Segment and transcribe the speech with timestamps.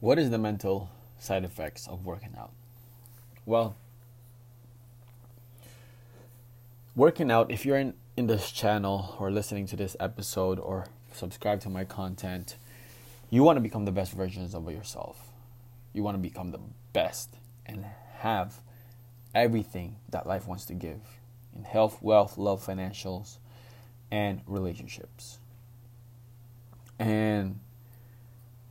[0.00, 2.52] What is the mental side effects of working out?
[3.46, 3.76] Well,
[6.94, 11.60] working out, if you're in, in this channel or listening to this episode or subscribe
[11.60, 12.56] to my content,
[13.30, 15.32] you want to become the best versions of yourself.
[15.92, 16.60] You want to become the
[16.92, 17.30] best
[17.66, 17.86] and
[18.18, 18.60] have
[19.34, 21.00] everything that life wants to give
[21.54, 23.38] in health, wealth, love, financials,
[24.10, 25.38] and relationships.
[26.98, 27.60] And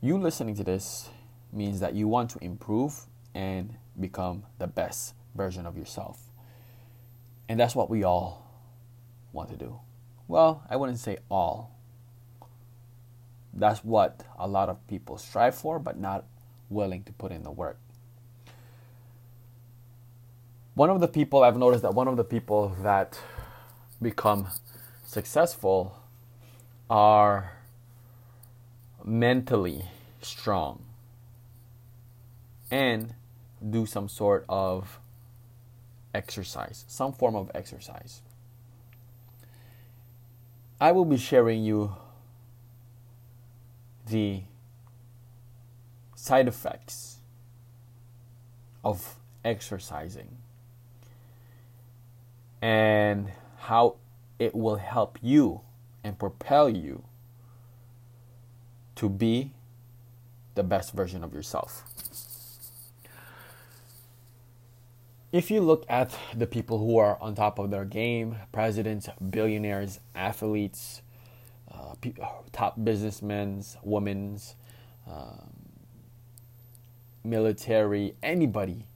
[0.00, 1.08] you listening to this
[1.54, 6.30] means that you want to improve and become the best version of yourself.
[7.48, 8.46] And that's what we all
[9.32, 9.78] want to do.
[10.28, 11.70] Well, I wouldn't say all.
[13.52, 16.24] That's what a lot of people strive for, but not
[16.70, 17.78] willing to put in the work.
[20.74, 23.18] One of the people I've noticed that one of the people that
[24.02, 24.48] become
[25.04, 25.96] successful
[26.90, 27.52] are
[29.04, 29.84] mentally
[30.20, 30.82] strong
[32.74, 33.14] and
[33.70, 34.98] do some sort of
[36.12, 38.20] exercise, some form of exercise.
[40.80, 41.94] I will be sharing you
[44.08, 44.42] the
[46.16, 47.18] side effects
[48.82, 50.36] of exercising
[52.60, 53.94] and how
[54.40, 55.60] it will help you
[56.02, 57.04] and propel you
[58.96, 59.52] to be
[60.56, 61.84] the best version of yourself.
[65.34, 69.98] If you look at the people who are on top of their game presidents, billionaires,
[70.14, 71.02] athletes,
[71.68, 71.96] uh,
[72.52, 74.54] top businessmen, women's,
[75.10, 75.50] um,
[77.24, 78.86] military, anybody,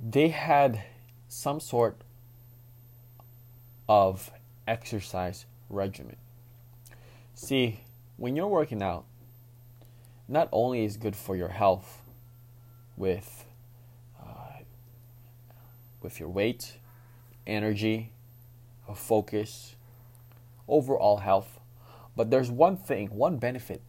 [0.00, 0.82] they had
[1.28, 2.00] some sort
[3.86, 4.30] of
[4.66, 6.16] exercise regimen.
[7.34, 7.80] See,
[8.16, 9.04] when you're working out,
[10.26, 12.00] not only is good for your health
[12.96, 13.45] with uh,
[16.06, 16.76] with your weight,
[17.48, 18.12] energy,
[18.94, 19.74] focus,
[20.68, 21.58] overall health,
[22.14, 23.82] but there's one thing, one benefit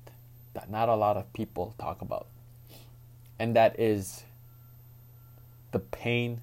[0.56, 2.26] that not a lot of people talk about,
[3.38, 4.24] and that is
[5.72, 6.42] the pain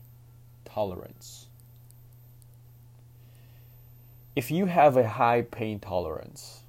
[0.65, 1.47] tolerance.
[4.37, 6.62] If you have a high pain tolerance,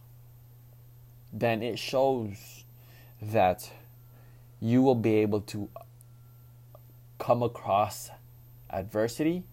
[1.31, 2.63] then it shows
[3.22, 3.69] that
[4.59, 5.69] you will be able to
[7.19, 8.09] come across
[8.75, 9.44] adversity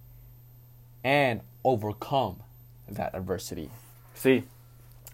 [1.05, 2.43] and overcome
[2.88, 3.71] that adversity.
[4.15, 4.44] See,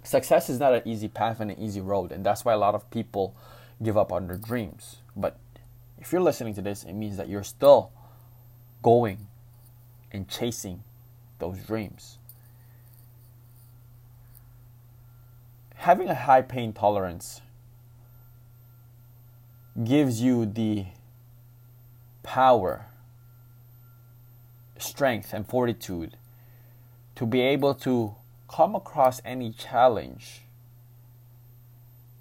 [0.03, 2.75] success is not an easy path and an easy road, and that's why a lot
[2.75, 3.37] of people
[3.83, 4.97] give up on their dreams.
[5.17, 5.39] But
[5.99, 7.93] if you're listening to this, it means that you're still
[8.83, 9.27] going
[10.11, 10.83] and chasing
[11.39, 12.19] those dreams.
[15.79, 17.41] having a high pain tolerance
[19.85, 20.85] gives you the
[22.23, 22.87] power,
[24.89, 26.17] strength, and fortitude
[27.15, 28.15] to be able to
[28.49, 30.43] come across any challenge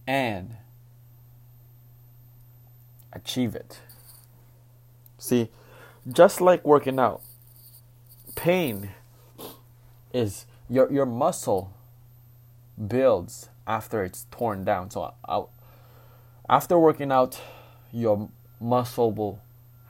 [0.06, 0.58] and
[3.14, 3.80] achieve it.
[5.18, 5.50] See,
[6.08, 7.22] just like working out,
[8.36, 8.92] pain
[10.14, 11.74] is your your muscle
[12.88, 14.90] builds after it's torn down.
[14.92, 15.50] So I'll,
[16.50, 17.42] after working out,
[17.92, 18.30] your
[18.60, 19.42] muscle will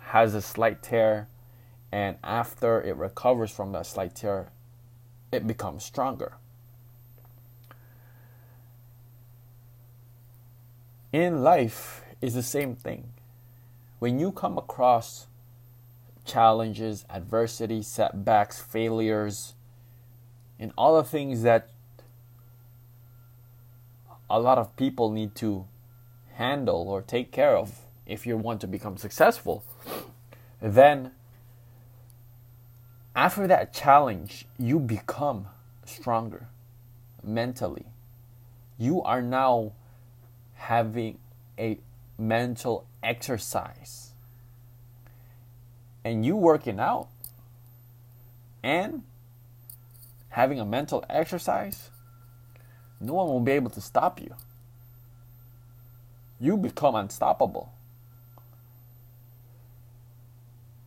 [0.08, 1.28] has a slight tear,
[1.92, 4.50] and after it recovers from that slight tear,
[5.32, 6.34] it becomes stronger.
[11.14, 13.10] In life is the same thing.
[14.00, 15.28] When you come across
[16.26, 19.54] challenges, adversity, setbacks, failures,
[20.60, 21.70] and all the things that
[24.30, 25.66] a lot of people need to
[26.34, 29.64] handle or take care of if you want to become successful,
[30.62, 31.12] then
[33.18, 35.48] after that challenge, you become
[35.86, 36.48] stronger
[37.24, 37.88] mentally.
[38.78, 39.74] You are now
[40.54, 41.18] having
[41.58, 41.80] a
[42.20, 44.12] mental exercise.
[46.06, 47.08] And you working out
[48.62, 49.02] and
[50.30, 51.90] having a mental exercise
[53.00, 54.34] no one will be able to stop you.
[56.40, 57.72] You become unstoppable.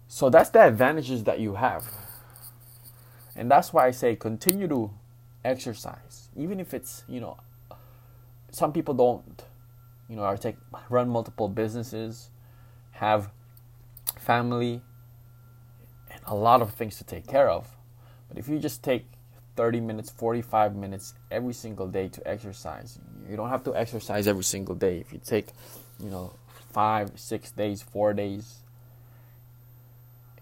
[0.08, 1.88] So that's the advantages that you have.
[3.36, 4.90] And that's why I say continue to
[5.44, 6.28] exercise.
[6.36, 7.38] Even if it's, you know,
[8.50, 9.44] some people don't,
[10.08, 10.56] you know, are take
[10.88, 12.30] run multiple businesses,
[12.92, 13.30] have
[14.18, 14.82] family,
[16.10, 17.76] and a lot of things to take care of.
[18.28, 19.06] But if you just take
[19.56, 22.98] 30 minutes, 45 minutes every single day to exercise.
[23.28, 24.98] You don't have to exercise every single day.
[24.98, 25.48] If you take,
[26.02, 26.32] you know,
[26.72, 28.60] five, six days, four days,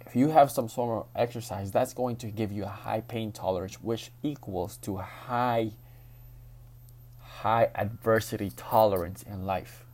[0.09, 3.31] if you have some sort of exercise, that's going to give you a high pain
[3.31, 5.73] tolerance, which equals to high
[7.21, 9.85] high adversity tolerance in life.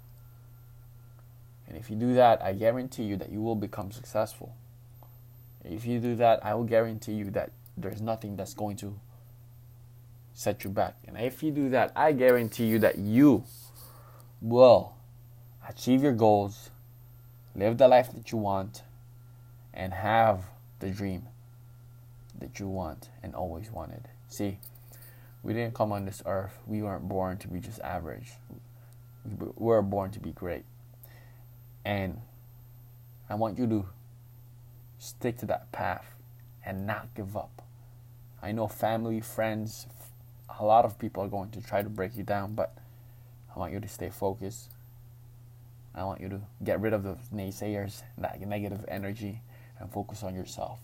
[1.67, 4.55] And if you do that, I guarantee you that you will become successful.
[5.65, 8.99] If you do that, I will guarantee you that there's nothing that's going to
[10.33, 10.95] set you back.
[11.09, 13.45] And if you do that, I guarantee you that you
[14.41, 14.95] will
[15.69, 16.71] achieve your goals,
[17.57, 18.83] live the life that you want,
[19.75, 20.45] and have
[20.79, 21.25] the dream
[22.39, 24.09] that you want and always wanted.
[24.29, 24.59] See,
[25.43, 26.57] we didn't come on this earth.
[26.67, 28.33] We weren't born to be just average.
[29.25, 30.65] We were born to be great.
[31.85, 32.21] And
[33.29, 33.87] I want you to
[34.99, 36.07] stick to that path
[36.65, 37.63] and not give up.
[38.43, 39.87] I know family, friends,
[40.59, 42.75] a lot of people are going to try to break you down, but
[43.55, 44.71] I want you to stay focused.
[45.95, 49.43] I want you to get rid of the naysayers, that negative energy,
[49.85, 50.81] and focus on yourself.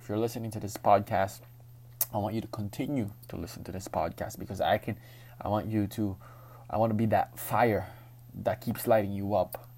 [0.00, 1.40] If you're listening to this podcast,
[2.14, 4.96] I want you to continue to listen to this podcast because I can
[5.40, 6.16] I want you to
[6.70, 7.88] I want to be that fire
[8.42, 9.68] that keeps lighting you up.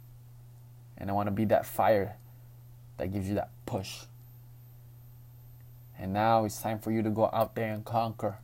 [0.97, 2.17] And I want to be that fire
[2.99, 4.03] that gives you that push.
[5.99, 8.39] And now it's time for you to go out there and conquer.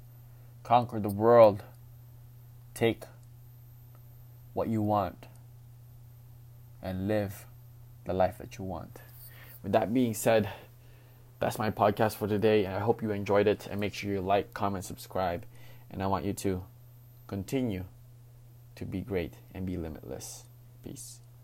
[0.62, 1.62] Conquer the world.
[2.74, 3.04] Take
[4.54, 5.26] what you want
[6.82, 7.44] and live
[8.04, 8.98] the life that you want.
[9.62, 10.48] With that being said,
[11.38, 12.64] that's my podcast for today.
[12.64, 13.66] And I hope you enjoyed it.
[13.70, 15.44] And make sure you like, comment, subscribe.
[15.90, 16.62] And I want you to
[17.26, 17.84] continue
[18.76, 20.44] to be great and be limitless.
[20.84, 21.20] Peace.